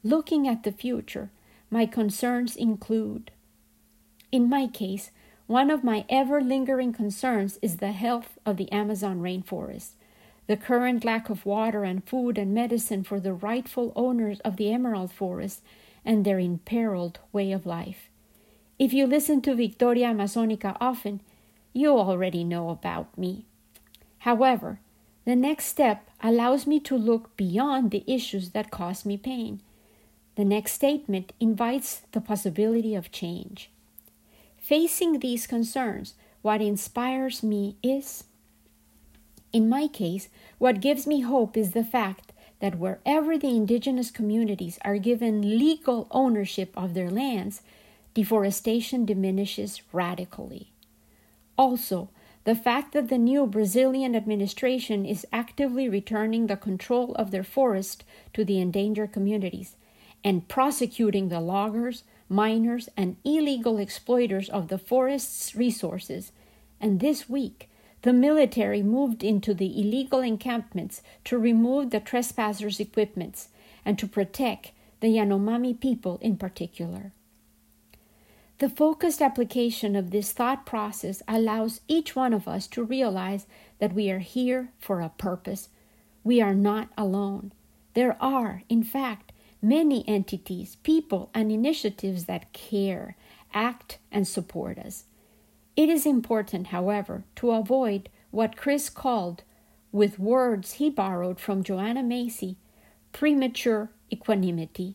Looking 0.02 0.48
at 0.48 0.64
the 0.64 0.72
future, 0.72 1.30
my 1.70 1.86
concerns 1.86 2.56
include 2.56 3.30
in 4.32 4.48
my 4.48 4.66
case, 4.66 5.10
one 5.46 5.70
of 5.70 5.84
my 5.84 6.06
ever 6.08 6.40
lingering 6.40 6.94
concerns 6.94 7.58
is 7.60 7.76
the 7.76 7.92
health 7.92 8.38
of 8.46 8.56
the 8.56 8.72
Amazon 8.72 9.20
rainforest, 9.20 9.90
the 10.46 10.56
current 10.56 11.04
lack 11.04 11.28
of 11.28 11.44
water 11.44 11.84
and 11.84 12.02
food 12.02 12.38
and 12.38 12.54
medicine 12.54 13.04
for 13.04 13.20
the 13.20 13.34
rightful 13.34 13.92
owners 13.94 14.40
of 14.40 14.56
the 14.56 14.72
emerald 14.72 15.12
forest 15.12 15.62
and 16.02 16.24
their 16.24 16.38
imperiled 16.38 17.18
way 17.30 17.52
of 17.52 17.66
life. 17.66 18.08
If 18.82 18.92
you 18.92 19.06
listen 19.06 19.40
to 19.42 19.54
Victoria 19.54 20.08
Amazonica 20.08 20.76
often, 20.80 21.20
you 21.72 21.96
already 21.96 22.42
know 22.42 22.68
about 22.68 23.16
me. 23.16 23.46
However, 24.18 24.80
the 25.24 25.36
next 25.36 25.66
step 25.66 26.10
allows 26.20 26.66
me 26.66 26.80
to 26.80 26.96
look 26.96 27.36
beyond 27.36 27.92
the 27.92 28.02
issues 28.08 28.50
that 28.50 28.72
cause 28.72 29.06
me 29.06 29.16
pain. 29.16 29.60
The 30.34 30.44
next 30.44 30.72
statement 30.72 31.32
invites 31.38 32.02
the 32.10 32.20
possibility 32.20 32.96
of 32.96 33.12
change. 33.12 33.70
Facing 34.56 35.20
these 35.20 35.46
concerns, 35.46 36.14
what 36.42 36.60
inspires 36.60 37.40
me 37.44 37.76
is, 37.84 38.24
in 39.52 39.68
my 39.68 39.86
case, 39.86 40.28
what 40.58 40.80
gives 40.80 41.06
me 41.06 41.20
hope 41.20 41.56
is 41.56 41.70
the 41.70 41.84
fact 41.84 42.32
that 42.58 42.80
wherever 42.80 43.38
the 43.38 43.54
indigenous 43.54 44.10
communities 44.10 44.80
are 44.84 44.98
given 44.98 45.56
legal 45.56 46.08
ownership 46.10 46.72
of 46.76 46.94
their 46.94 47.12
lands, 47.12 47.62
deforestation 48.14 49.04
diminishes 49.04 49.82
radically. 49.92 50.72
Also, 51.56 52.10
the 52.44 52.54
fact 52.54 52.92
that 52.92 53.08
the 53.08 53.18
new 53.18 53.46
Brazilian 53.46 54.16
administration 54.16 55.06
is 55.06 55.26
actively 55.32 55.88
returning 55.88 56.46
the 56.46 56.56
control 56.56 57.14
of 57.14 57.30
their 57.30 57.44
forest 57.44 58.04
to 58.34 58.44
the 58.44 58.58
endangered 58.58 59.12
communities 59.12 59.76
and 60.24 60.48
prosecuting 60.48 61.28
the 61.28 61.40
loggers, 61.40 62.04
miners, 62.28 62.88
and 62.96 63.16
illegal 63.24 63.78
exploiters 63.78 64.48
of 64.48 64.68
the 64.68 64.78
forest's 64.78 65.54
resources, 65.54 66.32
and 66.80 67.00
this 67.00 67.28
week 67.28 67.68
the 68.02 68.12
military 68.12 68.82
moved 68.82 69.22
into 69.22 69.54
the 69.54 69.80
illegal 69.80 70.20
encampments 70.20 71.02
to 71.24 71.38
remove 71.38 71.90
the 71.90 72.00
trespassers' 72.00 72.80
equipments 72.80 73.48
and 73.84 73.98
to 73.98 74.08
protect 74.08 74.72
the 75.00 75.08
Yanomami 75.08 75.78
people 75.78 76.18
in 76.20 76.36
particular. 76.36 77.12
The 78.62 78.68
focused 78.68 79.20
application 79.20 79.96
of 79.96 80.12
this 80.12 80.30
thought 80.30 80.64
process 80.64 81.20
allows 81.26 81.80
each 81.88 82.14
one 82.14 82.32
of 82.32 82.46
us 82.46 82.68
to 82.68 82.84
realize 82.84 83.44
that 83.80 83.92
we 83.92 84.08
are 84.08 84.20
here 84.20 84.70
for 84.78 85.00
a 85.00 85.08
purpose. 85.08 85.68
We 86.22 86.40
are 86.40 86.54
not 86.54 86.88
alone. 86.96 87.50
There 87.94 88.16
are, 88.22 88.62
in 88.68 88.84
fact, 88.84 89.32
many 89.60 90.08
entities, 90.08 90.76
people, 90.84 91.28
and 91.34 91.50
initiatives 91.50 92.26
that 92.26 92.52
care, 92.52 93.16
act, 93.52 93.98
and 94.12 94.28
support 94.28 94.78
us. 94.78 95.06
It 95.74 95.88
is 95.88 96.06
important, 96.06 96.68
however, 96.68 97.24
to 97.34 97.50
avoid 97.50 98.10
what 98.30 98.56
Chris 98.56 98.88
called, 98.88 99.42
with 99.90 100.20
words 100.20 100.74
he 100.74 100.88
borrowed 100.88 101.40
from 101.40 101.64
Joanna 101.64 102.04
Macy, 102.04 102.58
premature 103.10 103.90
equanimity. 104.12 104.94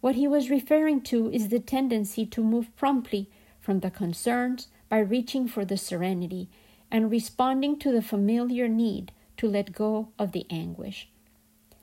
What 0.00 0.14
he 0.14 0.26
was 0.26 0.50
referring 0.50 1.02
to 1.02 1.30
is 1.30 1.48
the 1.48 1.60
tendency 1.60 2.24
to 2.26 2.42
move 2.42 2.74
promptly 2.76 3.28
from 3.60 3.80
the 3.80 3.90
concerns 3.90 4.68
by 4.88 4.98
reaching 4.98 5.46
for 5.46 5.64
the 5.64 5.76
serenity 5.76 6.48
and 6.90 7.10
responding 7.10 7.78
to 7.78 7.92
the 7.92 8.02
familiar 8.02 8.66
need 8.66 9.12
to 9.36 9.48
let 9.48 9.72
go 9.72 10.08
of 10.18 10.32
the 10.32 10.46
anguish. 10.50 11.08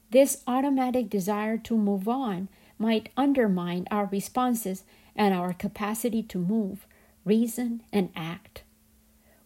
This 0.09 0.43
automatic 0.47 1.09
desire 1.09 1.57
to 1.59 1.77
move 1.77 2.07
on 2.07 2.49
might 2.79 3.09
undermine 3.17 3.87
our 3.91 4.05
responses 4.05 4.83
and 5.15 5.33
our 5.33 5.53
capacity 5.53 6.23
to 6.23 6.37
move, 6.37 6.85
reason, 7.25 7.83
and 7.91 8.09
act. 8.15 8.63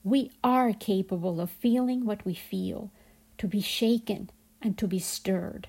We 0.03 0.31
are 0.43 0.73
capable 0.73 1.39
of 1.39 1.49
feeling 1.49 2.05
what 2.05 2.25
we 2.25 2.33
feel, 2.33 2.91
to 3.37 3.47
be 3.47 3.61
shaken 3.61 4.29
and 4.61 4.77
to 4.77 4.87
be 4.87 4.99
stirred. 4.99 5.67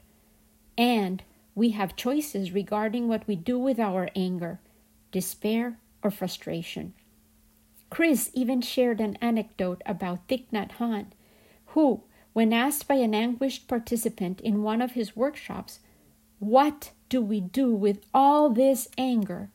And 0.76 1.22
we 1.54 1.70
have 1.70 1.96
choices 1.96 2.52
regarding 2.52 3.08
what 3.08 3.26
we 3.26 3.36
do 3.36 3.58
with 3.58 3.78
our 3.78 4.08
anger, 4.16 4.58
despair, 5.10 5.78
or 6.02 6.10
frustration. 6.10 6.94
Chris 7.90 8.30
even 8.32 8.62
shared 8.62 9.00
an 9.00 9.16
anecdote 9.20 9.82
about 9.84 10.26
Thich 10.28 10.46
Nhat 10.52 10.72
Hanh, 10.78 11.08
who, 11.66 12.02
when 12.32 12.52
asked 12.52 12.88
by 12.88 12.94
an 12.94 13.14
anguished 13.14 13.68
participant 13.68 14.40
in 14.40 14.62
one 14.62 14.80
of 14.80 14.92
his 14.92 15.14
workshops, 15.14 15.80
What 16.38 16.92
do 17.10 17.20
we 17.20 17.40
do 17.40 17.74
with 17.74 18.00
all 18.14 18.48
this 18.48 18.88
anger? 18.96 19.50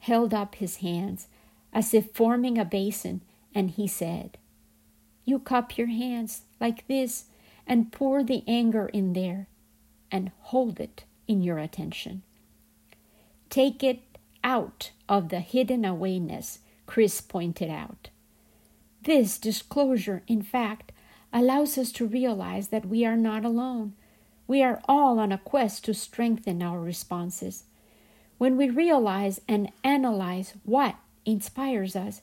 held 0.00 0.34
up 0.34 0.56
his 0.56 0.76
hands 0.78 1.28
as 1.72 1.94
if 1.94 2.10
forming 2.12 2.58
a 2.58 2.64
basin, 2.64 3.20
and 3.54 3.70
he 3.70 3.86
said, 3.86 4.36
You 5.24 5.38
cup 5.38 5.78
your 5.78 5.86
hands 5.86 6.42
like 6.58 6.88
this 6.88 7.26
and 7.66 7.92
pour 7.92 8.24
the 8.24 8.42
anger 8.48 8.86
in 8.86 9.12
there 9.12 9.46
and 10.10 10.32
hold 10.40 10.80
it 10.80 11.04
in 11.30 11.42
your 11.44 11.58
attention. 11.58 12.22
Take 13.50 13.84
it 13.84 14.00
out 14.42 14.90
of 15.08 15.28
the 15.28 15.38
hidden 15.38 15.82
awayness, 15.82 16.58
Chris 16.86 17.20
pointed 17.20 17.70
out. 17.70 18.10
This 19.04 19.38
disclosure, 19.38 20.24
in 20.26 20.42
fact, 20.42 20.90
allows 21.32 21.78
us 21.78 21.92
to 21.92 22.04
realize 22.04 22.68
that 22.68 22.84
we 22.84 23.04
are 23.04 23.16
not 23.16 23.44
alone. 23.44 23.92
We 24.48 24.60
are 24.64 24.82
all 24.88 25.20
on 25.20 25.30
a 25.30 25.38
quest 25.38 25.84
to 25.84 25.94
strengthen 25.94 26.64
our 26.64 26.80
responses. 26.80 27.62
When 28.38 28.56
we 28.56 28.68
realize 28.68 29.40
and 29.46 29.70
analyze 29.84 30.54
what 30.64 30.96
inspires 31.24 31.94
us, 31.94 32.22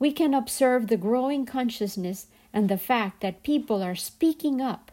we 0.00 0.10
can 0.10 0.34
observe 0.34 0.88
the 0.88 0.96
growing 0.96 1.46
consciousness 1.46 2.26
and 2.52 2.68
the 2.68 2.76
fact 2.76 3.20
that 3.20 3.44
people 3.44 3.84
are 3.84 3.94
speaking 3.94 4.60
up 4.60 4.90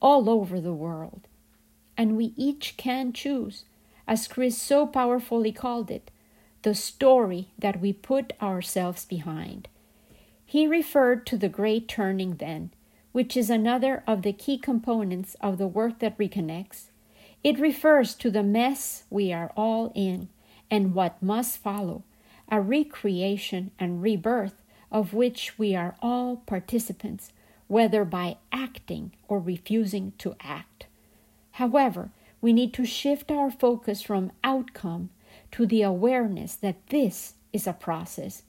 all 0.00 0.30
over 0.30 0.60
the 0.60 0.72
world. 0.72 1.26
And 1.98 2.16
we 2.16 2.32
each 2.36 2.78
can 2.78 3.12
choose, 3.12 3.64
as 4.06 4.28
Chris 4.28 4.56
so 4.56 4.86
powerfully 4.86 5.52
called 5.52 5.90
it, 5.90 6.10
the 6.62 6.74
story 6.74 7.48
that 7.58 7.80
we 7.80 7.92
put 7.92 8.32
ourselves 8.40 9.04
behind. 9.04 9.68
He 10.46 10.66
referred 10.66 11.26
to 11.26 11.36
the 11.36 11.50
great 11.50 11.88
turning 11.88 12.36
then, 12.36 12.70
which 13.12 13.36
is 13.36 13.50
another 13.50 14.02
of 14.06 14.22
the 14.22 14.32
key 14.32 14.56
components 14.56 15.36
of 15.40 15.58
the 15.58 15.66
work 15.66 15.98
that 15.98 16.16
reconnects. 16.16 16.84
It 17.44 17.58
refers 17.58 18.14
to 18.14 18.30
the 18.30 18.42
mess 18.42 19.04
we 19.10 19.32
are 19.32 19.52
all 19.56 19.92
in 19.94 20.28
and 20.70 20.94
what 20.94 21.22
must 21.22 21.58
follow, 21.58 22.04
a 22.48 22.60
recreation 22.60 23.72
and 23.78 24.02
rebirth 24.02 24.62
of 24.90 25.12
which 25.12 25.58
we 25.58 25.74
are 25.74 25.96
all 26.00 26.36
participants, 26.46 27.32
whether 27.66 28.04
by 28.04 28.38
acting 28.52 29.12
or 29.28 29.38
refusing 29.38 30.12
to 30.18 30.34
act. 30.40 30.86
However, 31.58 32.12
we 32.40 32.52
need 32.52 32.72
to 32.74 32.84
shift 32.84 33.32
our 33.32 33.50
focus 33.50 34.00
from 34.00 34.30
outcome 34.44 35.10
to 35.50 35.66
the 35.66 35.82
awareness 35.82 36.54
that 36.54 36.86
this 36.90 37.34
is 37.52 37.66
a 37.66 37.72
process. 37.72 38.44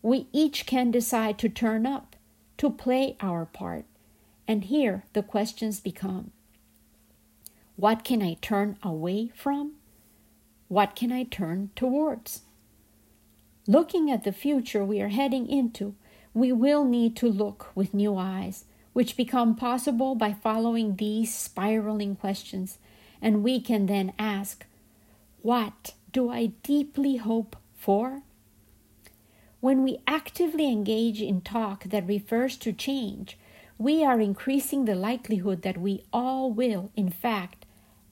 We 0.00 0.28
each 0.32 0.64
can 0.64 0.90
decide 0.90 1.36
to 1.40 1.50
turn 1.50 1.84
up, 1.84 2.16
to 2.56 2.70
play 2.70 3.14
our 3.20 3.44
part, 3.44 3.84
and 4.48 4.64
here 4.64 5.04
the 5.12 5.22
questions 5.22 5.80
become 5.80 6.30
What 7.76 8.04
can 8.04 8.22
I 8.22 8.38
turn 8.40 8.78
away 8.82 9.32
from? 9.34 9.72
What 10.68 10.96
can 10.96 11.12
I 11.12 11.24
turn 11.24 11.72
towards? 11.76 12.40
Looking 13.66 14.10
at 14.10 14.24
the 14.24 14.32
future 14.32 14.82
we 14.82 15.02
are 15.02 15.08
heading 15.08 15.46
into, 15.46 15.94
we 16.32 16.52
will 16.52 16.86
need 16.86 17.16
to 17.16 17.28
look 17.28 17.70
with 17.74 17.92
new 17.92 18.16
eyes, 18.16 18.64
which 18.96 19.14
become 19.14 19.54
possible 19.54 20.14
by 20.14 20.32
following 20.32 20.96
these 20.96 21.34
spiraling 21.34 22.16
questions, 22.16 22.78
and 23.20 23.44
we 23.44 23.60
can 23.60 23.84
then 23.84 24.10
ask, 24.18 24.64
What 25.42 25.92
do 26.12 26.30
I 26.30 26.46
deeply 26.62 27.16
hope 27.16 27.56
for? 27.74 28.22
When 29.60 29.82
we 29.82 29.98
actively 30.06 30.72
engage 30.72 31.20
in 31.20 31.42
talk 31.42 31.84
that 31.84 32.08
refers 32.08 32.56
to 32.56 32.72
change, 32.72 33.36
we 33.76 34.02
are 34.02 34.18
increasing 34.18 34.86
the 34.86 34.94
likelihood 34.94 35.60
that 35.60 35.76
we 35.76 36.02
all 36.10 36.50
will, 36.50 36.90
in 36.96 37.10
fact, 37.10 37.66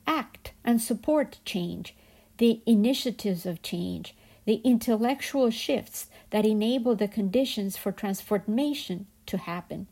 act 0.06 0.52
and 0.66 0.82
support 0.82 1.38
change, 1.46 1.96
the 2.36 2.60
initiatives 2.66 3.46
of 3.46 3.62
change, 3.62 4.14
the 4.44 4.56
intellectual 4.56 5.48
shifts 5.48 6.08
that 6.28 6.44
enable 6.44 6.94
the 6.94 7.08
conditions 7.08 7.78
for 7.78 7.90
transformation 7.90 9.06
to 9.24 9.38
happen. 9.38 9.86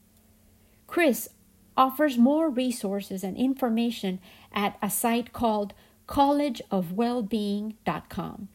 Chris 0.93 1.29
offers 1.75 2.19
more 2.19 2.51
resources 2.51 3.25
and 3.25 3.35
information 3.39 4.21
at 4.53 4.77
a 4.83 4.91
site 4.91 5.33
called 5.33 5.73
collegeofwellbeing.com. 6.07 8.49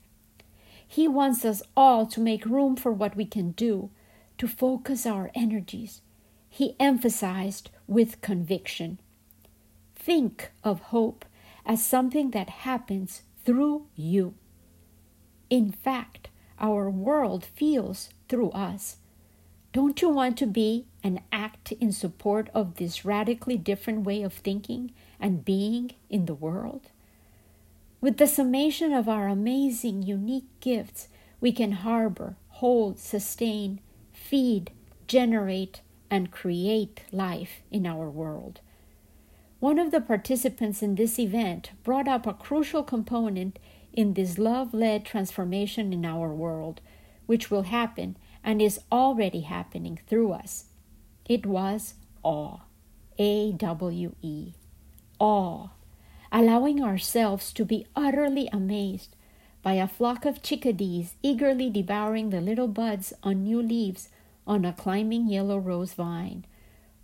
He 0.87 1.07
wants 1.07 1.43
us 1.43 1.63
all 1.75 2.05
to 2.05 2.21
make 2.21 2.45
room 2.45 2.75
for 2.75 2.91
what 2.91 3.15
we 3.15 3.25
can 3.25 3.53
do, 3.53 3.89
to 4.37 4.47
focus 4.47 5.07
our 5.07 5.31
energies, 5.33 6.01
he 6.47 6.75
emphasized 6.79 7.71
with 7.87 8.21
conviction. 8.21 8.99
Think 9.95 10.51
of 10.63 10.81
hope 10.93 11.25
as 11.65 11.83
something 11.83 12.29
that 12.31 12.49
happens 12.49 13.23
through 13.45 13.87
you. 13.95 14.35
In 15.49 15.71
fact, 15.71 16.29
our 16.59 16.87
world 16.87 17.45
feels 17.45 18.09
through 18.29 18.51
us. 18.51 18.97
Don't 19.73 20.03
you 20.03 20.09
want 20.09 20.37
to 20.37 20.45
be 20.45 20.85
and 21.07 21.21
act 21.31 21.71
in 21.71 21.93
support 21.93 22.49
of 22.53 22.75
this 22.75 23.05
radically 23.05 23.57
different 23.57 24.03
way 24.03 24.21
of 24.21 24.33
thinking 24.33 24.91
and 25.21 25.45
being 25.45 25.91
in 26.09 26.25
the 26.25 26.33
world? 26.33 26.89
With 28.01 28.17
the 28.17 28.27
summation 28.27 28.91
of 28.91 29.07
our 29.07 29.29
amazing, 29.29 30.03
unique 30.03 30.49
gifts, 30.59 31.07
we 31.39 31.53
can 31.53 31.71
harbor, 31.71 32.35
hold, 32.49 32.99
sustain, 32.99 33.79
feed, 34.11 34.71
generate, 35.07 35.81
and 36.11 36.29
create 36.29 37.03
life 37.13 37.61
in 37.71 37.87
our 37.87 38.09
world. 38.09 38.59
One 39.59 39.79
of 39.79 39.91
the 39.91 40.01
participants 40.01 40.83
in 40.83 40.95
this 40.95 41.17
event 41.17 41.71
brought 41.83 42.07
up 42.07 42.27
a 42.27 42.33
crucial 42.33 42.83
component 42.83 43.57
in 43.93 44.13
this 44.13 44.37
love 44.37 44.73
led 44.73 45.05
transformation 45.05 45.93
in 45.93 46.05
our 46.05 46.33
world, 46.33 46.81
which 47.25 47.49
will 47.49 47.63
happen 47.63 48.17
and 48.43 48.61
is 48.61 48.81
already 48.91 49.41
happening 49.41 49.99
through 50.07 50.33
us. 50.33 50.65
It 51.27 51.45
was 51.45 51.95
awe. 52.23 52.59
A 53.19 53.51
W 53.51 54.15
E. 54.21 54.53
Awe. 55.19 55.67
Allowing 56.31 56.81
ourselves 56.81 57.51
to 57.51 57.65
be 57.65 57.85
utterly 57.97 58.47
amazed 58.53 59.13
by 59.61 59.73
a 59.73 59.89
flock 59.89 60.23
of 60.23 60.41
chickadees 60.41 61.15
eagerly 61.21 61.69
devouring 61.69 62.29
the 62.29 62.39
little 62.39 62.69
buds 62.69 63.11
on 63.23 63.43
new 63.43 63.61
leaves 63.61 64.07
on 64.45 64.63
a 64.63 64.71
climbing 64.71 65.27
yellow 65.27 65.57
rose 65.57 65.93
vine, 65.93 66.45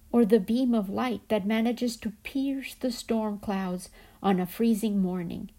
or 0.10 0.24
the 0.24 0.40
beam 0.40 0.74
of 0.74 0.90
light 0.90 1.28
that 1.28 1.46
manages 1.46 1.98
to 1.98 2.14
pierce 2.24 2.76
the 2.76 2.92
storm 2.92 3.40
clouds 3.40 3.90
on 4.22 4.40
a 4.40 4.46
freezing 4.46 5.02
morning. 5.02 5.50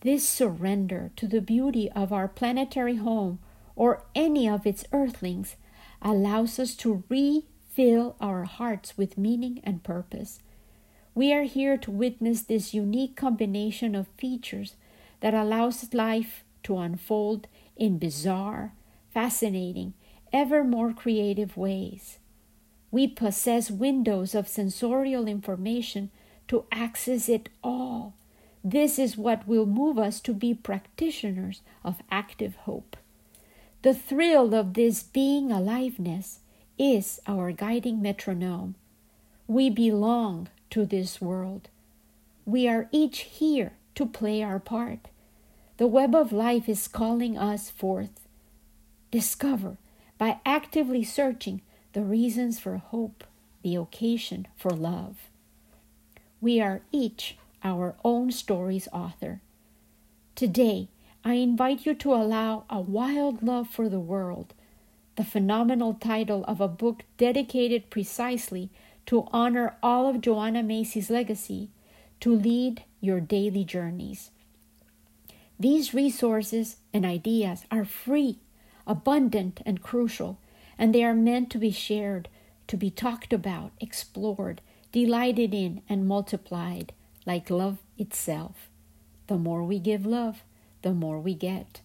This 0.00 0.28
surrender 0.28 1.12
to 1.14 1.28
the 1.28 1.40
beauty 1.40 1.88
of 1.92 2.12
our 2.12 2.26
planetary 2.26 2.96
home 2.96 3.38
or 3.76 4.02
any 4.16 4.48
of 4.48 4.66
its 4.66 4.84
earthlings 4.92 5.54
allows 6.02 6.58
us 6.58 6.74
to 6.76 7.04
refill 7.78 8.16
our 8.20 8.44
hearts 8.44 8.98
with 8.98 9.16
meaning 9.16 9.60
and 9.62 9.84
purpose. 9.84 10.40
We 11.14 11.32
are 11.32 11.44
here 11.44 11.76
to 11.78 11.90
witness 11.90 12.42
this 12.42 12.74
unique 12.74 13.16
combination 13.16 13.94
of 13.94 14.08
features 14.18 14.74
that 15.20 15.34
allows 15.34 15.94
life 15.94 16.44
to 16.64 16.78
unfold 16.78 17.46
in 17.76 17.98
bizarre, 17.98 18.72
fascinating, 19.12 19.94
ever 20.32 20.64
more 20.64 20.92
creative 20.92 21.56
ways. 21.56 22.18
We 22.90 23.06
possess 23.06 23.70
windows 23.70 24.34
of 24.34 24.48
sensorial 24.48 25.28
information 25.28 26.10
to 26.48 26.64
access 26.72 27.28
it 27.28 27.48
all. 27.62 28.14
This 28.64 28.98
is 28.98 29.16
what 29.16 29.46
will 29.46 29.66
move 29.66 29.98
us 29.98 30.20
to 30.22 30.34
be 30.34 30.52
practitioners 30.52 31.62
of 31.84 32.02
active 32.10 32.56
hope. 32.56 32.96
The 33.82 33.94
thrill 33.94 34.52
of 34.54 34.74
this 34.74 35.04
being 35.04 35.52
aliveness 35.52 36.40
is 36.78 37.20
our 37.26 37.52
guiding 37.52 38.00
metronome. 38.00 38.76
We 39.46 39.68
belong 39.70 40.48
to 40.70 40.86
this 40.86 41.20
world. 41.20 41.68
We 42.44 42.68
are 42.68 42.88
each 42.92 43.20
here 43.20 43.72
to 43.94 44.06
play 44.06 44.42
our 44.42 44.58
part. 44.58 45.08
The 45.78 45.86
web 45.86 46.14
of 46.14 46.32
life 46.32 46.68
is 46.68 46.88
calling 46.88 47.36
us 47.36 47.70
forth. 47.70 48.26
Discover 49.10 49.76
by 50.18 50.40
actively 50.44 51.04
searching 51.04 51.62
the 51.92 52.02
reasons 52.02 52.58
for 52.58 52.76
hope, 52.76 53.24
the 53.62 53.76
occasion 53.76 54.46
for 54.56 54.70
love. 54.70 55.28
We 56.40 56.60
are 56.60 56.82
each 56.92 57.36
our 57.64 57.96
own 58.04 58.30
story's 58.30 58.88
author. 58.92 59.40
Today, 60.34 60.88
I 61.24 61.34
invite 61.34 61.84
you 61.84 61.94
to 61.94 62.14
allow 62.14 62.64
a 62.70 62.80
wild 62.80 63.42
love 63.42 63.68
for 63.68 63.88
the 63.88 64.00
world, 64.00 64.54
the 65.18 65.24
phenomenal 65.24 65.94
title 65.94 66.44
of 66.44 66.60
a 66.60 66.68
book 66.68 67.02
dedicated 67.16 67.90
precisely 67.90 68.70
to 69.04 69.26
honor 69.32 69.74
all 69.82 70.08
of 70.08 70.20
Joanna 70.20 70.62
Macy's 70.62 71.10
legacy, 71.10 71.70
to 72.20 72.32
lead 72.32 72.84
your 73.00 73.18
daily 73.18 73.64
journeys. 73.64 74.30
These 75.58 75.92
resources 75.92 76.76
and 76.94 77.04
ideas 77.04 77.64
are 77.68 77.84
free, 77.84 78.38
abundant, 78.86 79.60
and 79.66 79.82
crucial, 79.82 80.38
and 80.78 80.94
they 80.94 81.02
are 81.02 81.14
meant 81.14 81.50
to 81.50 81.58
be 81.58 81.72
shared, 81.72 82.28
to 82.68 82.76
be 82.76 82.88
talked 82.88 83.32
about, 83.32 83.72
explored, 83.80 84.60
delighted 84.92 85.52
in, 85.52 85.82
and 85.88 86.06
multiplied 86.06 86.92
like 87.26 87.50
love 87.50 87.78
itself. 87.98 88.68
The 89.26 89.36
more 89.36 89.64
we 89.64 89.80
give 89.80 90.06
love, 90.06 90.44
the 90.82 90.94
more 90.94 91.18
we 91.18 91.34
get. 91.34 91.80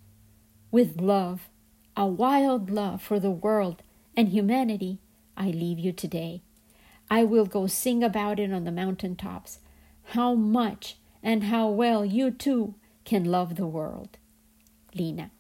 With 0.70 1.02
love, 1.02 1.50
a 1.96 2.06
wild 2.06 2.70
love 2.70 3.02
for 3.02 3.20
the 3.20 3.32
world 3.32 3.84
and 4.16 4.30
humanity, 4.30 5.00
I 5.38 5.48
leave 5.48 5.80
you 5.80 5.92
today. 5.92 6.42
I 7.10 7.24
will 7.24 7.46
go 7.46 7.68
sing 7.68 8.04
about 8.04 8.40
it 8.40 8.52
on 8.52 8.64
the 8.64 8.72
mountain 8.72 9.16
tops, 9.16 9.60
how 10.06 10.34
much 10.34 10.98
and 11.22 11.46
how 11.46 11.70
well 11.70 12.04
you 12.04 12.32
too 12.32 12.76
can 13.06 13.24
love 13.26 13.56
the 13.56 13.68
world. 13.68 14.18
Lena. 14.96 15.32